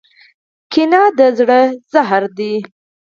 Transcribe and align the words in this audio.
کینه 0.71 1.01
د 1.17 1.19
زړه 1.37 1.59
زهر 1.93 2.23
دی. 2.37 2.53